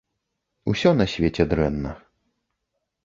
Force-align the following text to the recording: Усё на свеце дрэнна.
Усё 0.71 0.93
на 1.01 1.07
свеце 1.13 1.47
дрэнна. 1.51 1.91